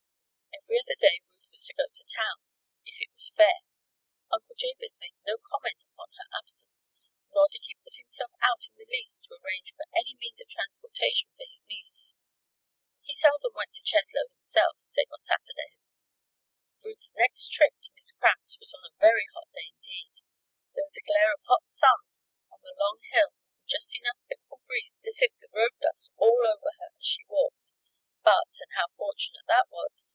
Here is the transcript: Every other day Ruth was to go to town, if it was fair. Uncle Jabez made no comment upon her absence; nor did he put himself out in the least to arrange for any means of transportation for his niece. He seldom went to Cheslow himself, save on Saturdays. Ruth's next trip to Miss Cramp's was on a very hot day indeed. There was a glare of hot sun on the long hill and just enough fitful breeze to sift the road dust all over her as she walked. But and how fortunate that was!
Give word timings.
Every 0.71 0.79
other 0.87 1.03
day 1.03 1.19
Ruth 1.27 1.51
was 1.51 1.67
to 1.67 1.75
go 1.75 1.83
to 1.91 2.15
town, 2.15 2.47
if 2.87 2.95
it 3.03 3.11
was 3.11 3.27
fair. 3.35 3.67
Uncle 4.31 4.55
Jabez 4.55 4.95
made 5.03 5.19
no 5.27 5.35
comment 5.51 5.83
upon 5.83 6.15
her 6.15 6.31
absence; 6.31 6.93
nor 7.35 7.51
did 7.51 7.67
he 7.67 7.75
put 7.83 7.99
himself 7.99 8.31
out 8.39 8.63
in 8.71 8.79
the 8.79 8.87
least 8.87 9.25
to 9.27 9.35
arrange 9.35 9.75
for 9.75 9.83
any 9.91 10.15
means 10.15 10.39
of 10.39 10.47
transportation 10.47 11.27
for 11.35 11.43
his 11.43 11.65
niece. 11.67 12.15
He 13.01 13.11
seldom 13.13 13.51
went 13.53 13.73
to 13.75 13.83
Cheslow 13.83 14.31
himself, 14.31 14.77
save 14.79 15.11
on 15.11 15.21
Saturdays. 15.21 16.05
Ruth's 16.81 17.11
next 17.19 17.51
trip 17.51 17.75
to 17.83 17.91
Miss 17.95 18.13
Cramp's 18.13 18.55
was 18.57 18.71
on 18.73 18.87
a 18.87 18.95
very 18.95 19.27
hot 19.35 19.51
day 19.51 19.75
indeed. 19.75 20.23
There 20.71 20.87
was 20.87 20.95
a 20.95 21.03
glare 21.03 21.33
of 21.33 21.43
hot 21.51 21.65
sun 21.67 22.07
on 22.47 22.61
the 22.63 22.79
long 22.79 23.03
hill 23.11 23.35
and 23.59 23.67
just 23.67 23.91
enough 23.99 24.23
fitful 24.29 24.63
breeze 24.65 24.95
to 25.03 25.11
sift 25.11 25.35
the 25.41 25.51
road 25.51 25.75
dust 25.81 26.11
all 26.15 26.47
over 26.47 26.71
her 26.79 26.95
as 26.95 27.03
she 27.05 27.25
walked. 27.27 27.75
But 28.23 28.55
and 28.63 28.71
how 28.79 28.87
fortunate 28.95 29.43
that 29.51 29.67
was! 29.69 30.07